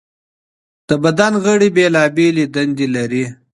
د 0.87 0.89
بدن 1.03 1.33
غړي 1.43 1.69
بېلابېلې 1.75 2.45
دندې 2.55 2.87
لري. 2.95 3.25